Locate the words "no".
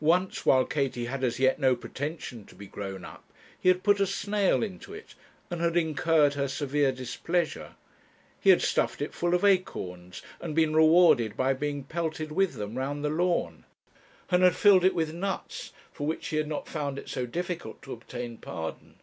1.60-1.76